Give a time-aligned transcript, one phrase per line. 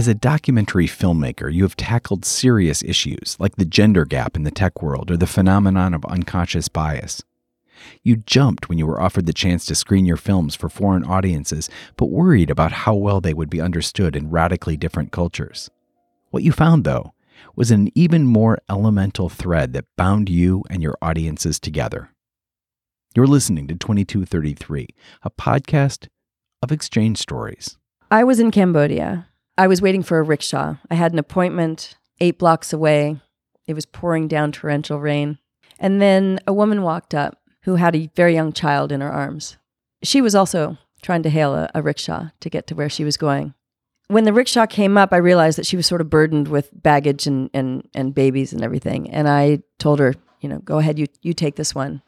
[0.00, 4.50] As a documentary filmmaker, you have tackled serious issues like the gender gap in the
[4.50, 7.22] tech world or the phenomenon of unconscious bias.
[8.02, 11.68] You jumped when you were offered the chance to screen your films for foreign audiences,
[11.98, 15.68] but worried about how well they would be understood in radically different cultures.
[16.30, 17.12] What you found, though,
[17.54, 22.08] was an even more elemental thread that bound you and your audiences together.
[23.14, 24.88] You're listening to 2233,
[25.24, 26.08] a podcast
[26.62, 27.76] of exchange stories.
[28.10, 29.26] I was in Cambodia.
[29.60, 30.76] I was waiting for a rickshaw.
[30.90, 33.20] I had an appointment eight blocks away.
[33.66, 35.36] It was pouring down torrential rain.
[35.78, 39.58] And then a woman walked up who had a very young child in her arms.
[40.02, 43.18] She was also trying to hail a, a rickshaw to get to where she was
[43.18, 43.52] going.
[44.08, 47.26] When the rickshaw came up, I realized that she was sort of burdened with baggage
[47.26, 49.10] and, and, and babies and everything.
[49.10, 52.00] And I told her, you know, go ahead, you, you take this one.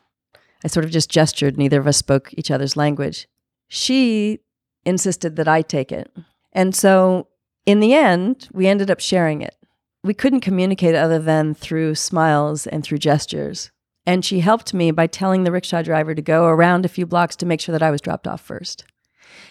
[0.65, 1.59] I sort of just gestured.
[1.59, 3.29] Neither of us spoke each other's language.
[3.69, 4.39] She
[4.87, 6.11] insisted that I take it.
[6.55, 7.29] And so
[7.65, 9.57] in the end, we ended up sharing it.
[10.03, 13.71] We couldn't communicate other than through smiles and through gestures.
[14.05, 17.37] And she helped me by telling the rickshaw driver to go around a few blocks
[17.37, 18.85] to make sure that I was dropped off first.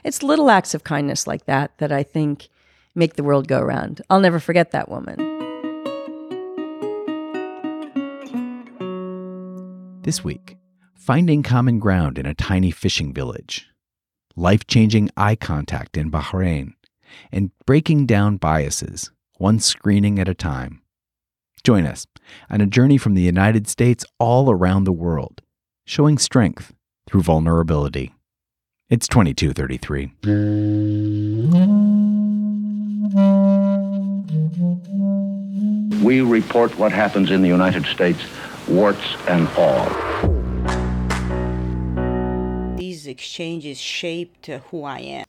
[0.03, 2.49] It's little acts of kindness like that that I think
[2.95, 4.01] make the world go around.
[4.09, 5.15] I'll never forget that woman.
[10.01, 10.57] This week,
[10.95, 13.67] finding common ground in a tiny fishing village,
[14.35, 16.73] life changing eye contact in Bahrain,
[17.31, 20.81] and breaking down biases, one screening at a time.
[21.63, 22.07] Join us
[22.49, 25.41] on a journey from the United States all around the world,
[25.85, 26.73] showing strength
[27.07, 28.13] through vulnerability.
[28.89, 30.11] It's 2233.
[36.03, 38.19] We report what happens in the United States,
[38.67, 39.87] warts and all.
[42.75, 45.25] These exchanges shaped who I am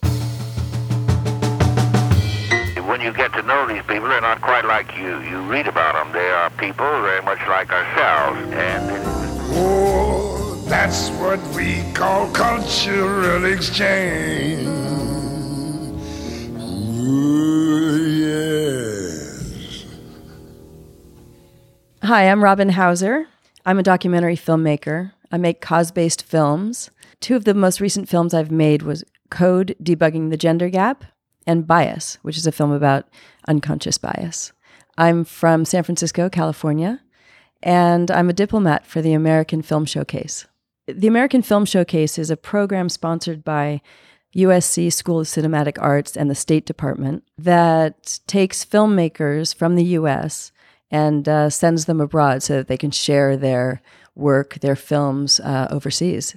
[2.86, 5.20] when you get to know these people, they're not quite like you.
[5.20, 6.12] You read about them.
[6.12, 8.38] They are people very much like ourselves.
[8.52, 8.90] And
[9.54, 14.66] oh, that's what we call cultural exchange.
[17.00, 19.84] Ooh, yes.
[22.02, 23.26] Hi, I'm Robin Hauser.
[23.64, 25.12] I'm a documentary filmmaker.
[25.30, 26.90] I make cause-based films.
[27.20, 31.04] Two of the most recent films I've made was Code Debugging the Gender Gap
[31.46, 33.08] and Bias, which is a film about
[33.48, 34.52] unconscious bias.
[34.98, 37.00] I'm from San Francisco, California,
[37.62, 40.46] and I'm a diplomat for the American Film Showcase.
[40.86, 43.80] The American Film Showcase is a program sponsored by
[44.36, 50.52] USC School of Cinematic Arts and the State Department that takes filmmakers from the US
[50.90, 53.82] and uh, sends them abroad so that they can share their
[54.14, 56.36] work, their films uh, overseas,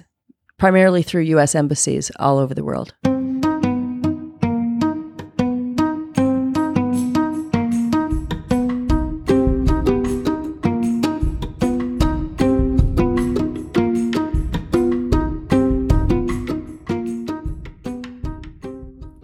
[0.58, 2.94] primarily through US embassies all over the world.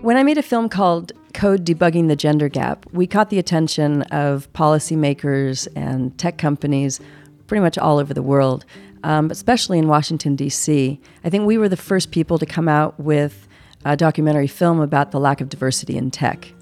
[0.03, 4.03] When I made a film called Code Debugging the Gender Gap, we caught the attention
[4.11, 6.99] of policymakers and tech companies
[7.47, 8.65] pretty much all over the world,
[9.05, 11.01] um, especially in Washington, D.C.
[11.23, 13.47] I think we were the first people to come out with
[13.85, 16.53] a documentary film about the lack of diversity in tech.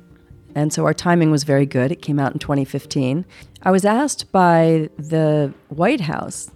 [0.54, 1.90] And so our timing was very good.
[1.90, 3.24] It came out in 2015.
[3.62, 6.50] I was asked by the White House,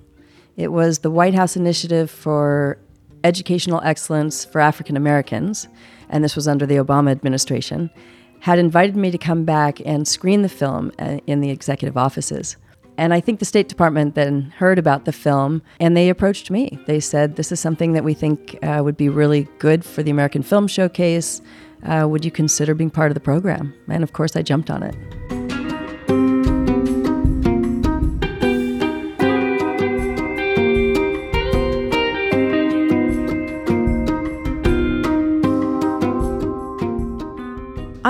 [0.59, 2.77] it was the White House Initiative for
[3.25, 5.66] Educational Excellence for African Americans
[6.14, 7.91] and this was under the Obama administration,
[8.38, 12.56] had invited me to come back and screen the film uh, in the executive offices.
[12.97, 16.78] And I think the State Department then heard about the film and they approached me.
[16.86, 20.12] They said, This is something that we think uh, would be really good for the
[20.12, 21.42] American Film Showcase.
[21.82, 23.74] Uh, would you consider being part of the program?
[23.88, 25.23] And of course, I jumped on it.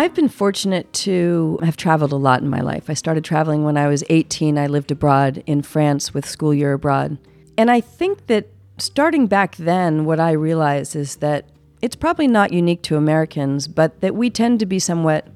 [0.04, 2.90] I've been fortunate to have traveled a lot in my life.
[2.90, 4.58] I started traveling when I was 18.
[4.58, 7.16] I lived abroad in France with school year abroad.
[7.56, 11.46] And I think that starting back then, what I realized is that
[11.80, 15.26] it's probably not unique to Americans, but that we tend to be somewhat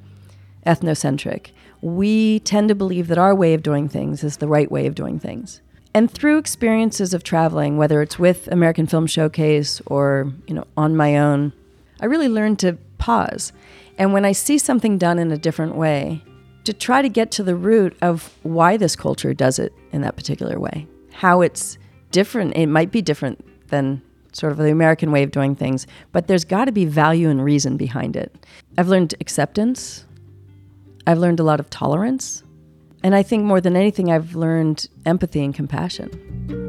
[0.67, 1.53] ethnocentric.
[1.81, 4.95] We tend to believe that our way of doing things is the right way of
[4.95, 5.63] doing things.
[5.95, 10.95] And through experiences of traveling, whether it's with American Film Showcase or, you know, on
[10.95, 11.55] my own,
[12.03, 13.55] I really learned to pause
[13.99, 16.23] and when I see something done in a different way,
[16.65, 20.17] to try to get to the root of why this culture does it in that
[20.17, 21.79] particular way, how it's
[22.11, 22.57] different.
[22.57, 24.03] It might be different than
[24.33, 27.43] sort of the American way of doing things, but there's got to be value and
[27.43, 28.47] reason behind it.
[28.77, 30.05] I've learned acceptance,
[31.07, 32.43] I've learned a lot of tolerance.
[33.03, 36.68] And I think more than anything, I've learned empathy and compassion.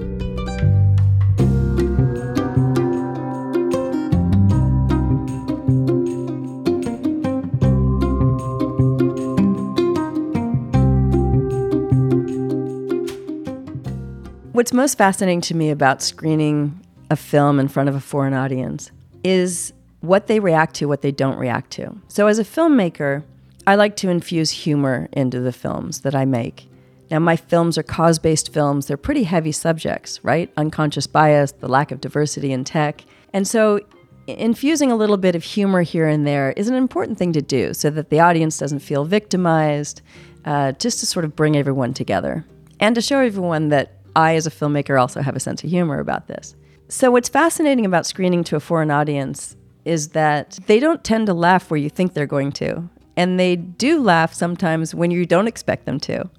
[14.59, 18.91] What's most fascinating to me about screening a film in front of a foreign audience
[19.23, 19.71] is
[20.01, 21.95] what they react to, what they don't react to.
[22.09, 23.23] So, as a filmmaker,
[23.65, 26.67] I like to infuse humor into the films that I make.
[27.09, 28.87] Now, my films are cause based films.
[28.87, 30.51] They're pretty heavy subjects, right?
[30.57, 33.05] Unconscious bias, the lack of diversity in tech.
[33.31, 33.79] And so,
[34.27, 37.73] infusing a little bit of humor here and there is an important thing to do
[37.73, 40.01] so that the audience doesn't feel victimized,
[40.43, 42.45] uh, just to sort of bring everyone together
[42.81, 45.99] and to show everyone that I, as a filmmaker, also have a sense of humor
[45.99, 46.55] about this.
[46.87, 51.33] So, what's fascinating about screening to a foreign audience is that they don't tend to
[51.33, 52.89] laugh where you think they're going to.
[53.15, 56.29] And they do laugh sometimes when you don't expect them to.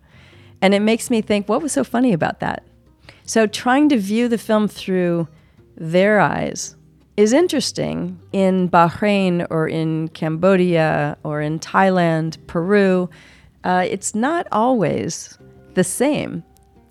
[0.62, 2.64] And it makes me think, what was so funny about that?
[3.24, 5.28] So, trying to view the film through
[5.76, 6.76] their eyes
[7.16, 13.08] is interesting in Bahrain or in Cambodia or in Thailand, Peru.
[13.62, 15.38] Uh, it's not always
[15.74, 16.42] the same.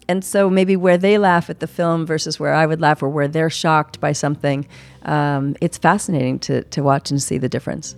[0.09, 3.09] And so maybe where they laugh at the film versus where I would laugh or
[3.09, 4.67] where they're shocked by something,
[5.03, 7.95] um, it's fascinating to, to watch and see the difference.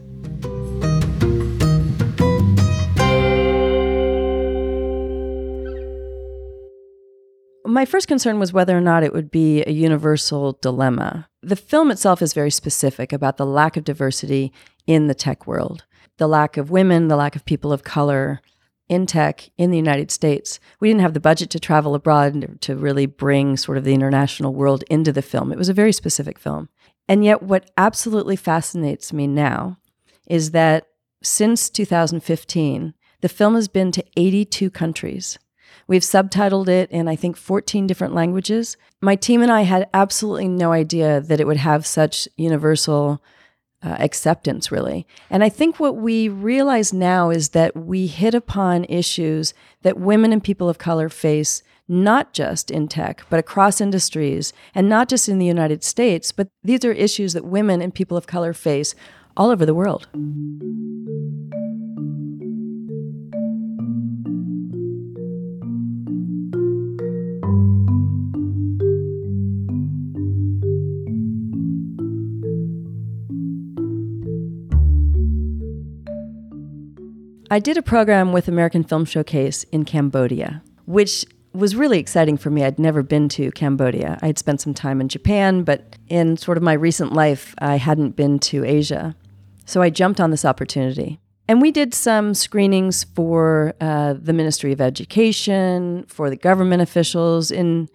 [7.66, 11.30] My first concern was whether or not it would be a universal dilemma.
[11.42, 14.52] The film itself is very specific about the lack of diversity
[14.86, 15.86] in the tech world,
[16.18, 18.42] the lack of women, the lack of people of color,
[18.92, 20.60] in tech in the United States.
[20.82, 24.54] We didn't have the budget to travel abroad to really bring sort of the international
[24.54, 25.54] world into the film.
[25.54, 26.68] It was a very specific film.
[27.08, 29.78] And yet, what absolutely fascinates me now
[30.28, 30.88] is that
[31.24, 35.40] since 2015, the film has been to 82 countries.
[35.88, 38.76] We've subtitled it in, I think, 14 different languages.
[39.00, 43.24] My team and I had absolutely no idea that it would have such universal
[43.84, 45.08] uh, acceptance, really.
[45.30, 50.32] And I think what we realize now is that we hit upon issues that women
[50.32, 55.28] and people of color face not just in tech, but across industries, and not just
[55.28, 58.96] in the United States, but these are issues that women and people of color face
[59.36, 60.08] all over the world.
[77.52, 82.50] I did a program with American Film Showcase in Cambodia, which was really exciting for
[82.50, 82.64] me.
[82.64, 84.18] I'd never been to Cambodia.
[84.22, 87.76] I had spent some time in Japan, but in sort of my recent life, I
[87.76, 89.18] hadn't been to Asia.
[89.66, 91.20] So I jumped on this opportunity.
[91.46, 97.52] And we did some screenings for uh, the Ministry of Education, for the government officials
[97.52, 97.90] in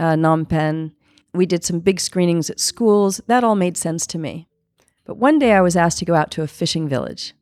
[0.00, 0.90] uh, Phnom Penh.
[1.34, 3.20] We did some big screenings at schools.
[3.26, 4.48] That all made sense to me.
[5.04, 7.34] But one day I was asked to go out to a fishing village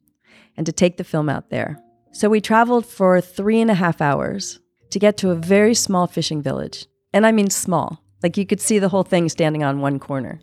[0.61, 1.83] and to take the film out there.
[2.13, 4.61] So we traveled for three and a half hours
[4.91, 6.87] to get to a very small fishing village.
[7.15, 10.39] And I mean small, like you could see the whole thing standing on one corner.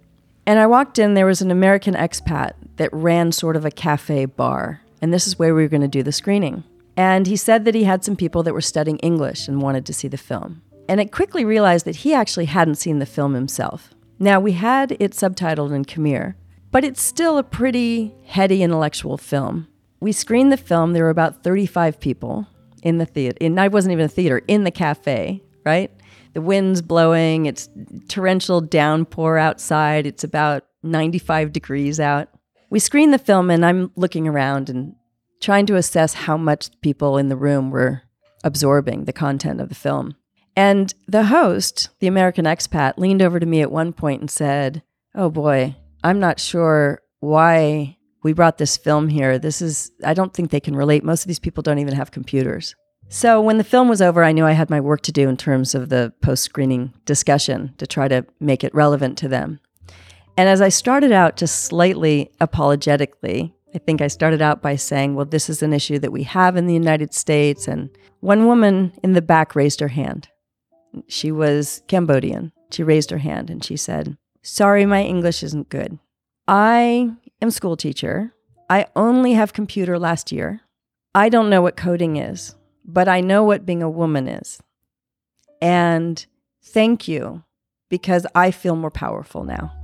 [0.48, 4.26] And I walked in, there was an American expat that ran sort of a cafe
[4.26, 4.82] bar.
[5.04, 6.64] And this is where we were going to do the screening.
[6.96, 9.94] And he said that he had some people that were studying English and wanted to
[9.94, 10.64] see the film.
[10.90, 13.92] And I quickly realized that he actually hadn't seen the film himself.
[14.18, 16.34] Now, we had it subtitled in Khmer,
[16.72, 19.68] but it's still a pretty heady intellectual film
[20.00, 20.94] we screened the film.
[20.94, 22.48] There were about 35 people
[22.84, 23.38] in the theater.
[23.42, 25.92] And I wasn't even a theater, in the cafe, right?
[26.34, 27.70] The wind's blowing, it's
[28.10, 32.30] torrential downpour outside, it's about 95 degrees out.
[32.70, 34.96] We screened the film, and I'm looking around and
[35.42, 38.04] trying to assess how much people in the room were
[38.44, 40.16] absorbing the content of the film.
[40.56, 44.82] And the host, the American expat, leaned over to me at one point and said,
[45.14, 49.40] Oh boy, I'm not sure why we brought this film here.
[49.40, 51.04] This is, I don't think they can relate.
[51.04, 52.76] Most of these people don't even have computers.
[53.10, 55.38] So when the film was over, I knew I had my work to do in
[55.38, 59.60] terms of the post screening discussion to try to make it relevant to them.
[60.36, 65.16] And as I started out just slightly apologetically, I think I started out by saying,
[65.16, 67.68] well, this is an issue that we have in the United States.
[67.68, 70.28] And one woman in the back raised her hand.
[71.08, 72.52] She was Cambodian.
[72.72, 76.00] She raised her hand and she said, Sorry, my English isn't good.
[76.48, 78.34] I am school teacher.
[78.70, 80.62] I only have computer last year.
[81.16, 84.62] I don't know what coding is, but I know what being a woman is.
[85.62, 86.26] And
[86.64, 87.44] thank you
[87.90, 89.77] because I feel more powerful now.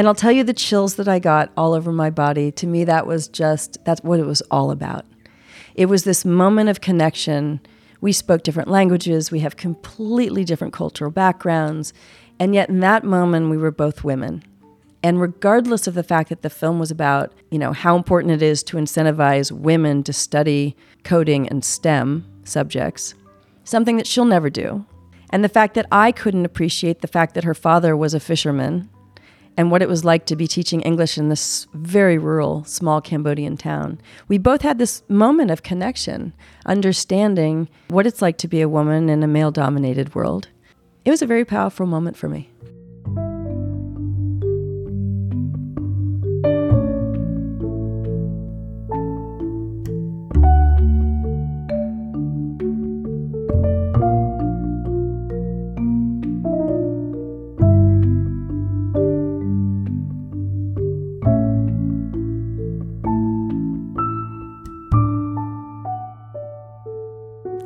[0.00, 2.50] And I'll tell you the chills that I got all over my body.
[2.52, 5.04] To me, that was just, that's what it was all about.
[5.74, 7.60] It was this moment of connection.
[8.00, 11.92] We spoke different languages, we have completely different cultural backgrounds.
[12.38, 14.42] And yet, in that moment, we were both women.
[15.02, 18.40] And regardless of the fact that the film was about, you know, how important it
[18.40, 23.12] is to incentivize women to study coding and STEM subjects,
[23.64, 24.86] something that she'll never do.
[25.28, 28.88] And the fact that I couldn't appreciate the fact that her father was a fisherman
[29.56, 33.56] and what it was like to be teaching English in this very rural, small Cambodian
[33.56, 34.00] town.
[34.28, 36.32] We both had this moment of connection,
[36.66, 40.48] understanding what it's like to be a woman in a male dominated world.
[41.04, 42.50] It was a very powerful moment for me.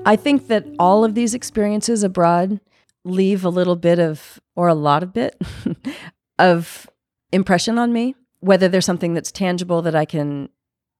[0.04, 2.60] I think that all of these experiences abroad
[3.04, 5.40] leave a little bit of, or a lot of bit,
[6.38, 6.88] of
[7.32, 10.48] impression on me, whether there's something that's tangible that I can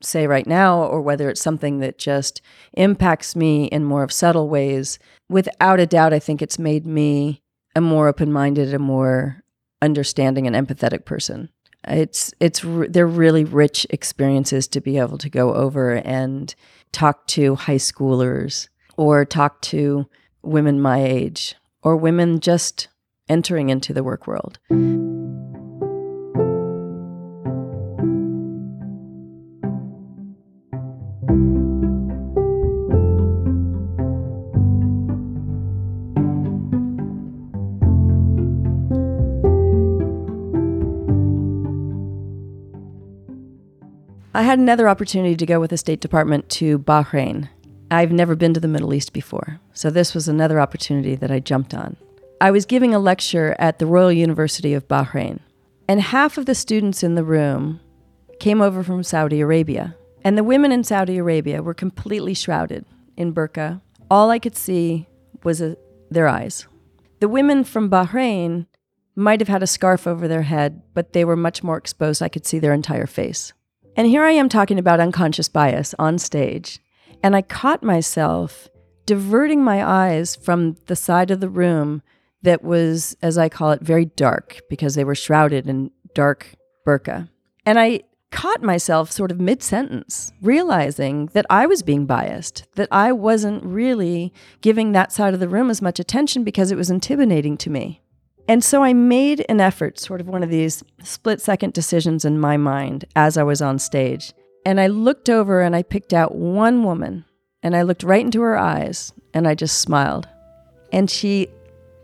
[0.03, 2.43] say right now, or whether it's something that just
[2.75, 4.99] impacts me in more of subtle ways.
[5.29, 7.43] Without a doubt, I think it's made me
[7.75, 9.43] a more open minded, a more
[9.81, 11.49] understanding and empathetic person.
[11.87, 16.55] It's it's they're really rich experiences to be able to go over and
[16.93, 20.07] talk to high schoolers or talk to
[20.43, 22.89] women my age or women just
[23.29, 24.59] entering into the work world.
[44.37, 47.49] I had another opportunity to go with the State Department to Bahrain
[47.95, 51.39] I've never been to the Middle East before, so this was another opportunity that I
[51.39, 51.97] jumped on.
[52.41, 55.41] I was giving a lecture at the Royal University of Bahrain,
[55.89, 57.81] and half of the students in the room
[58.41, 59.97] came over from Saudi Arabia.
[60.23, 62.85] And the women in Saudi Arabia were completely shrouded
[63.17, 63.81] in burqa.
[64.11, 65.07] All I could see
[65.43, 65.77] was a,
[66.11, 66.67] their eyes.
[67.21, 68.67] The women from Bahrain
[69.15, 72.23] might have had a scarf over their head, but they were much more exposed.
[72.23, 73.53] I could see their entire face.
[73.97, 76.81] And here I am talking about unconscious bias on stage.
[77.25, 78.69] And I caught myself
[79.07, 82.03] diverting my eyes from the side of the room
[82.43, 86.55] that was, as I call it, very dark because they were shrouded in dark
[86.87, 87.31] burqa.
[87.65, 92.89] And I caught myself sort of mid sentence, realizing that I was being biased, that
[92.91, 96.91] I wasn't really giving that side of the room as much attention because it was
[96.91, 98.03] intimidating to me.
[98.49, 102.39] And so I made an effort, sort of one of these split second decisions in
[102.39, 104.35] my mind as I was on stage.
[104.65, 107.25] And I looked over and I picked out one woman
[107.63, 110.29] and I looked right into her eyes and I just smiled.
[110.93, 111.49] And she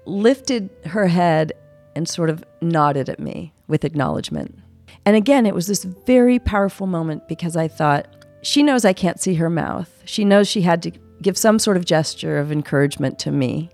[0.04, 1.52] lifted her head
[1.94, 4.58] and sort of nodded at me with acknowledgement.
[5.06, 8.06] And again, it was this very powerful moment because I thought,
[8.42, 10.02] she knows I can't see her mouth.
[10.04, 13.70] She knows she had to give some sort of gesture of encouragement to me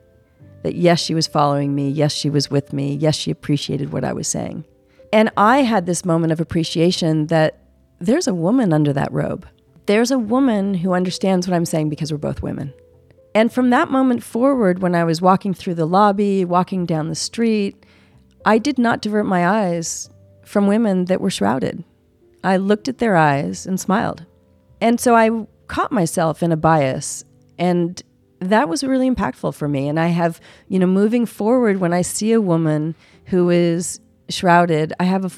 [0.62, 1.88] that yes, she was following me.
[1.88, 2.94] Yes, she was with me.
[2.94, 4.64] Yes, she appreciated what I was saying.
[5.12, 7.60] And I had this moment of appreciation that
[7.98, 9.46] there's a woman under that robe.
[9.86, 12.72] There's a woman who understands what I'm saying because we're both women.
[13.34, 17.14] And from that moment forward, when I was walking through the lobby, walking down the
[17.14, 17.84] street,
[18.44, 20.08] I did not divert my eyes
[20.44, 21.84] from women that were shrouded.
[22.42, 24.24] I looked at their eyes and smiled.
[24.80, 27.24] And so I caught myself in a bias.
[27.58, 28.00] And
[28.40, 29.88] that was really impactful for me.
[29.88, 32.94] And I have, you know, moving forward, when I see a woman
[33.26, 35.30] who is shrouded, I have a,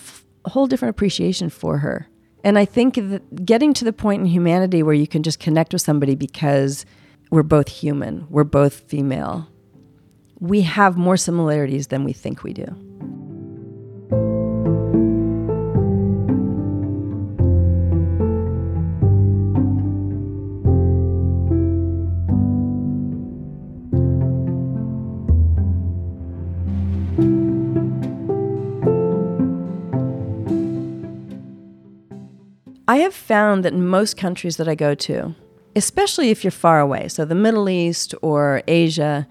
[0.48, 2.08] whole different appreciation for her.
[2.44, 5.72] And I think that getting to the point in humanity where you can just connect
[5.72, 6.86] with somebody because
[7.30, 9.48] we're both human, we're both female,
[10.40, 12.66] we have more similarities than we think we do.
[32.98, 35.36] I have found that in most countries that I go to,
[35.76, 39.28] especially if you're far away, so the Middle East or Asia,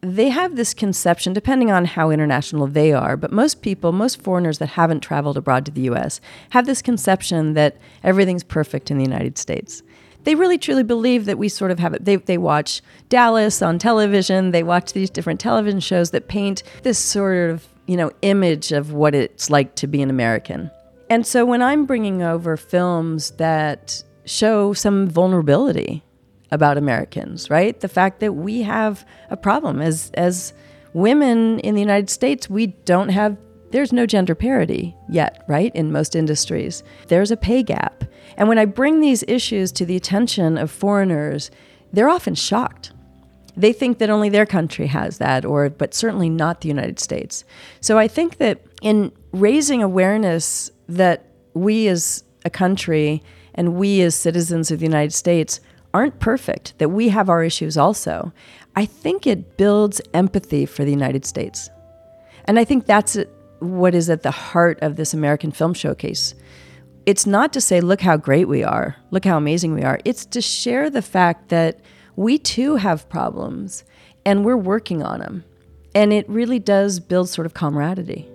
[0.00, 4.58] they have this conception, depending on how international they are, but most people, most foreigners
[4.58, 6.20] that haven't traveled abroad to the US,
[6.50, 9.84] have this conception that everything's perfect in the United States.
[10.24, 12.06] They really truly believe that we sort of have it.
[12.06, 16.98] They, they watch Dallas on television, they watch these different television shows that paint this
[16.98, 20.72] sort of you know, image of what it's like to be an American.
[21.08, 26.02] And so when I'm bringing over films that show some vulnerability
[26.50, 27.78] about Americans, right?
[27.80, 30.52] The fact that we have a problem as as
[30.92, 33.36] women in the United States, we don't have
[33.70, 35.74] there's no gender parity yet, right?
[35.74, 36.82] In most industries.
[37.08, 38.04] There's a pay gap.
[38.36, 41.50] And when I bring these issues to the attention of foreigners,
[41.92, 42.92] they're often shocked.
[43.56, 47.44] They think that only their country has that, or but certainly not the United States.
[47.80, 53.22] So I think that in raising awareness that we as a country
[53.54, 55.60] and we as citizens of the United States
[55.94, 58.32] aren't perfect, that we have our issues also,
[58.74, 61.70] I think it builds empathy for the United States.
[62.44, 63.16] And I think that's
[63.60, 66.34] what is at the heart of this American Film Showcase.
[67.06, 69.98] It's not to say, look how great we are, look how amazing we are.
[70.04, 71.80] It's to share the fact that
[72.16, 73.84] we too have problems
[74.24, 75.44] and we're working on them.
[75.94, 78.28] And it really does build sort of camaraderie.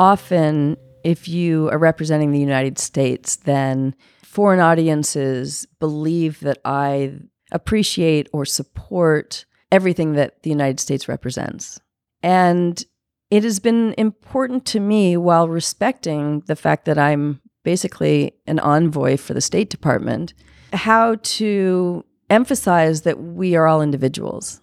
[0.00, 7.18] Often if you are representing the United States, then foreign audiences believe that I
[7.52, 11.80] appreciate or support everything that the United States represents.
[12.22, 12.82] And
[13.30, 19.18] it has been important to me while respecting the fact that I'm basically an envoy
[19.18, 20.32] for the State Department,
[20.72, 24.62] how to emphasize that we are all individuals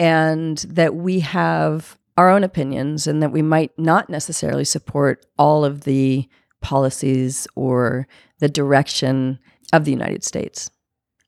[0.00, 5.64] and that we have our own opinions and that we might not necessarily support all
[5.64, 6.28] of the
[6.60, 8.06] policies or
[8.38, 9.38] the direction
[9.72, 10.70] of the United States.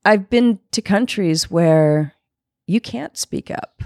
[0.04, 2.14] I've been to countries where
[2.66, 3.82] you can't speak up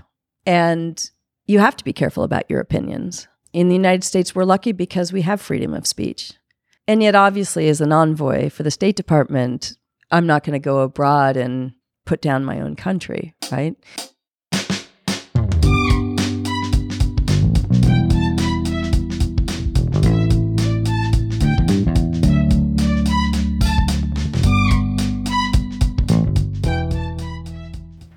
[0.47, 1.11] and
[1.47, 3.27] you have to be careful about your opinions.
[3.53, 6.33] In the United States, we're lucky because we have freedom of speech.
[6.87, 9.75] And yet, obviously, as an envoy for the State Department,
[10.11, 11.73] I'm not going to go abroad and
[12.05, 13.77] put down my own country, right?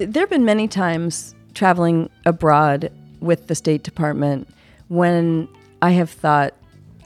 [0.06, 4.48] There have been many times traveling abroad with the State Department
[4.88, 5.48] when
[5.82, 6.54] I have thought,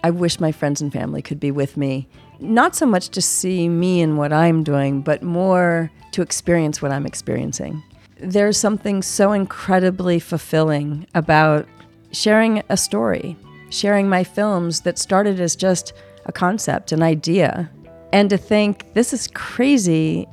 [0.04, 2.08] I wish my friends and family could be with me.
[2.40, 6.92] Not so much to see me and what I'm doing, but more to experience what
[6.92, 7.84] I'm experiencing.
[8.20, 11.68] There's something so incredibly fulfilling about
[12.12, 13.36] sharing a story,
[13.70, 15.94] sharing my films that started as just
[16.26, 17.70] a concept, an idea,
[18.14, 20.28] and to think this is crazy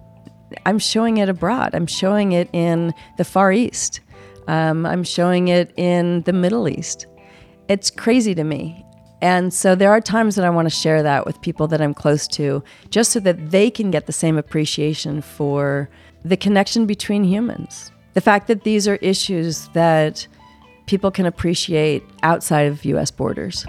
[0.67, 1.75] I'm showing it abroad.
[1.75, 4.01] I'm showing it in the Far East.
[4.47, 7.07] Um, I'm showing it in the Middle East.
[7.69, 8.85] It's crazy to me.
[9.23, 11.95] And so there are times that I want to share that with people that I'm
[11.95, 15.89] close to, just so that they can get the same appreciation for
[16.25, 17.91] the connection between humans.
[18.13, 20.27] The fact that these are issues that
[20.87, 23.65] people can appreciate outside of US borders.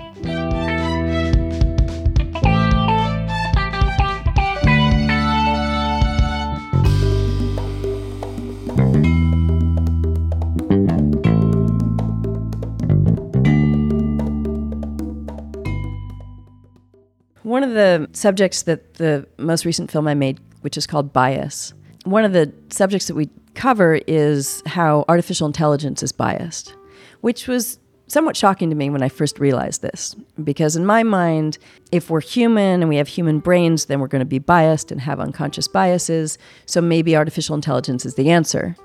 [17.45, 21.75] One of the subjects that the most recent film I made, which is called Bias,
[22.03, 26.75] one of the subjects that we cover is how artificial intelligence is biased,
[27.21, 27.77] which was
[28.07, 30.15] somewhat shocking to me when I first realized this.
[30.43, 31.59] Because in my mind,
[31.91, 34.99] if we're human and we have human brains, then we're going to be biased and
[35.01, 36.39] have unconscious biases.
[36.65, 38.75] So maybe artificial intelligence is the answer.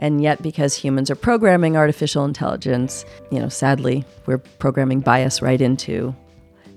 [0.00, 5.60] And yet, because humans are programming artificial intelligence, you know, sadly, we're programming bias right
[5.60, 6.16] into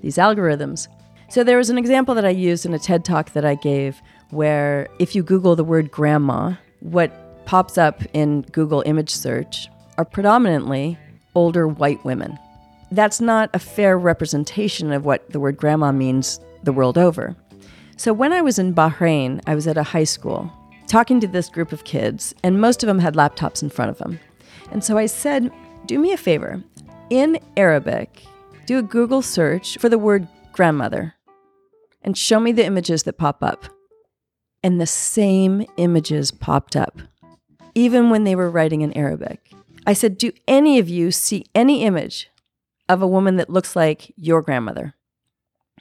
[0.02, 0.86] these algorithms.
[1.32, 4.02] So there was an example that I used in a TED talk that I gave
[4.28, 9.66] where if you Google the word grandma, what pops up in Google image search
[9.96, 10.98] are predominantly
[11.34, 12.38] older white women.
[12.90, 17.34] That's not a fair representation of what the word grandma means the world over.
[17.96, 20.52] So when I was in Bahrain, I was at a high school
[20.86, 23.96] talking to this group of kids, and most of them had laptops in front of
[23.96, 24.20] them.
[24.70, 25.50] And so I said,
[25.86, 26.62] Do me a favor.
[27.08, 28.22] In Arabic,
[28.66, 31.14] do a Google search for the word grandmother
[32.02, 33.64] and show me the images that pop up.
[34.62, 37.00] And the same images popped up,
[37.74, 39.52] even when they were writing in Arabic.
[39.86, 42.30] I said, Do any of you see any image
[42.88, 44.94] of a woman that looks like your grandmother?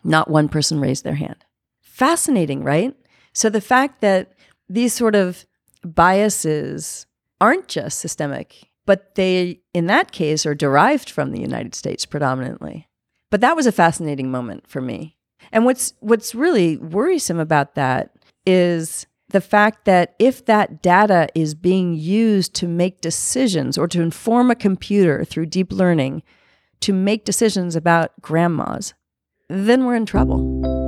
[0.03, 1.45] Not one person raised their hand.
[1.79, 2.95] Fascinating, right?
[3.33, 4.33] So the fact that
[4.67, 5.45] these sort of
[5.83, 7.05] biases
[7.39, 12.89] aren't just systemic but they, in that case, are derived from the United States predominantly.
[13.29, 15.17] But that was a fascinating moment for me.
[15.51, 18.11] And what's what's really worrisome about that
[18.45, 24.01] is the fact that if that data is being used to make decisions or to
[24.01, 26.23] inform a computer through deep learning
[26.81, 28.93] to make decisions about grandmas,
[29.49, 30.80] then we're in trouble.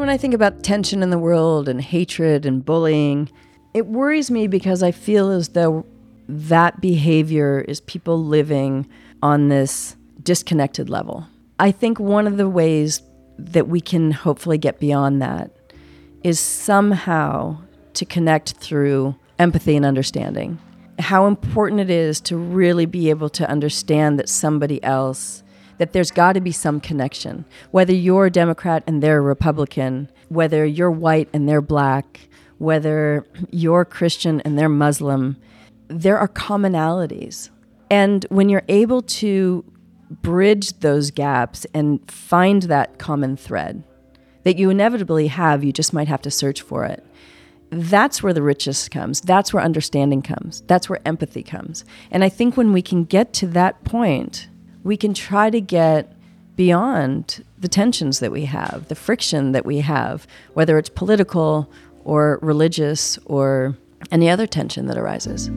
[0.00, 3.30] When I think about tension in the world and hatred and bullying,
[3.74, 5.84] it worries me because I feel as though
[6.26, 8.88] that behavior is people living
[9.22, 11.26] on this disconnected level.
[11.58, 13.02] I think one of the ways
[13.38, 15.50] that we can hopefully get beyond that
[16.24, 17.58] is somehow
[17.92, 20.58] to connect through empathy and understanding.
[20.98, 25.42] How important it is to really be able to understand that somebody else
[25.80, 27.42] that there's got to be some connection.
[27.70, 33.26] Whether you're a Democrat and they're a Republican, whether you're white and they're black, whether
[33.50, 35.38] you're Christian and they're Muslim,
[35.88, 37.48] there are commonalities.
[37.90, 39.64] And when you're able to
[40.10, 43.82] bridge those gaps and find that common thread
[44.44, 47.02] that you inevitably have, you just might have to search for it.
[47.70, 49.22] That's where the richness comes.
[49.22, 50.60] That's where understanding comes.
[50.66, 51.86] That's where empathy comes.
[52.10, 54.48] And I think when we can get to that point,
[54.82, 56.12] we can try to get
[56.56, 61.70] beyond the tensions that we have, the friction that we have, whether it's political
[62.04, 63.76] or religious or
[64.10, 65.50] any other tension that arises.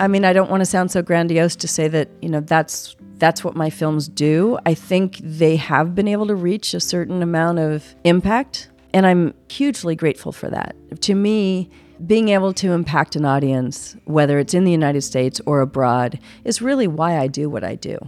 [0.00, 2.96] I mean, I don't want to sound so grandiose to say that, you know, that's
[3.20, 4.58] that's what my films do.
[4.66, 9.34] I think they have been able to reach a certain amount of impact, and I'm
[9.48, 10.74] hugely grateful for that.
[11.02, 11.70] To me,
[12.06, 16.62] being able to impact an audience, whether it's in the United States or abroad, is
[16.62, 17.98] really why I do what I do.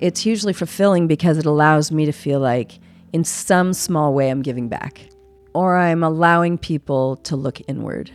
[0.00, 2.80] It's hugely fulfilling because it allows me to feel like,
[3.12, 5.06] in some small way, I'm giving back,
[5.54, 8.10] or I'm allowing people to look inward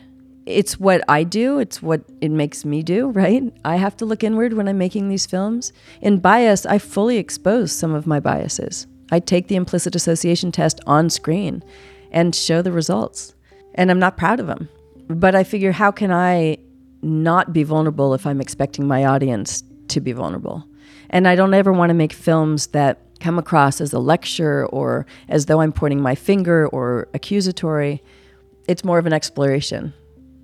[0.47, 3.43] it's what I do, it's what it makes me do, right?
[3.65, 5.73] I have to look inward when I'm making these films.
[6.01, 8.87] In bias, I fully expose some of my biases.
[9.11, 11.63] I take the implicit association test on screen
[12.11, 13.35] and show the results.
[13.75, 14.69] And I'm not proud of them.
[15.07, 16.57] But I figure, how can I
[17.01, 20.65] not be vulnerable if I'm expecting my audience to be vulnerable?
[21.09, 25.05] And I don't ever want to make films that come across as a lecture or
[25.29, 28.03] as though I'm pointing my finger or accusatory.
[28.67, 29.93] It's more of an exploration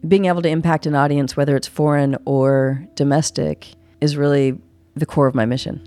[0.07, 4.59] being able to impact an audience, whether it's foreign or domestic, is really
[4.95, 5.81] the core of my mission.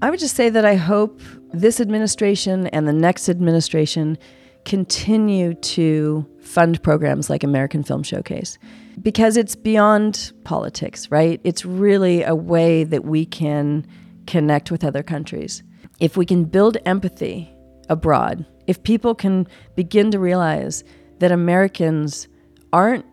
[0.00, 1.20] I would just say that I hope
[1.52, 4.18] this administration and the next administration
[4.64, 8.58] continue to fund programs like American Film Showcase
[9.00, 11.40] because it's beyond politics, right?
[11.44, 13.86] It's really a way that we can
[14.26, 15.62] connect with other countries.
[16.00, 17.52] If we can build empathy
[17.88, 19.46] abroad, if people can
[19.76, 20.84] begin to realize
[21.18, 22.28] that Americans
[22.72, 23.04] aren't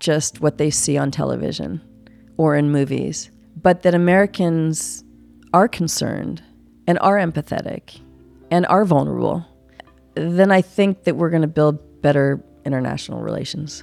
[0.00, 1.80] just what they see on television
[2.36, 5.04] or in movies, but that Americans
[5.52, 6.42] are concerned
[6.86, 8.00] and are empathetic
[8.50, 9.46] and are vulnerable
[10.18, 13.82] then I think that we're going to build better international relations.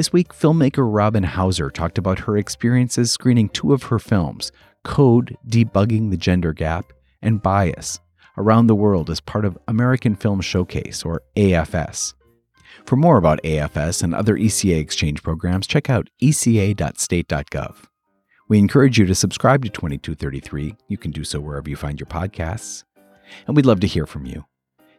[0.00, 4.50] This week, filmmaker Robin Hauser talked about her experiences screening two of her films
[4.82, 8.00] Code Debugging the Gender Gap and Bias
[8.38, 12.14] around the world as part of American Film Showcase, or AFS.
[12.86, 17.76] For more about AFS and other ECA exchange programs, check out eca.state.gov.
[18.48, 20.76] We encourage you to subscribe to 2233.
[20.88, 22.84] You can do so wherever you find your podcasts.
[23.46, 24.46] And we'd love to hear from you.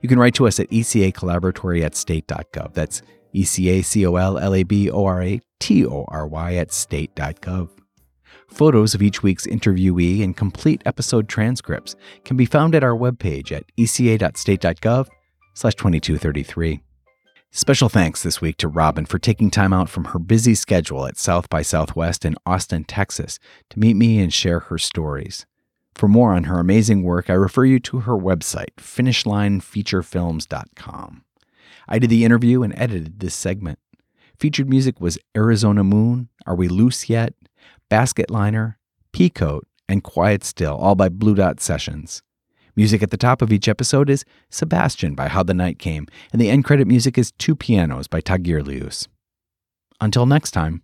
[0.01, 2.75] You can write to us at ECA Collaboratory at state.gov.
[2.75, 3.01] That's
[3.33, 6.27] E C A C O L L A B O R A T O R
[6.27, 7.69] Y at state.gov.
[8.47, 13.51] Photos of each week's interviewee and complete episode transcripts can be found at our webpage
[13.51, 15.07] at eca.state.gov
[15.53, 16.81] slash 2233.
[17.53, 21.17] Special thanks this week to Robin for taking time out from her busy schedule at
[21.17, 23.39] South by Southwest in Austin, Texas
[23.69, 25.45] to meet me and share her stories.
[25.93, 31.23] For more on her amazing work, I refer you to her website, finishlinefeaturefilms.com.
[31.87, 33.79] I did the interview and edited this segment.
[34.39, 37.33] Featured music was Arizona Moon, Are We Loose Yet,
[37.89, 38.79] Basket Liner,
[39.13, 42.23] Peacoat, and Quiet Still, all by Blue Dot Sessions.
[42.75, 46.41] Music at the top of each episode is Sebastian by How the Night Came, and
[46.41, 49.07] the end credit music is Two Pianos by Tagirijus.
[49.99, 50.81] Until next time.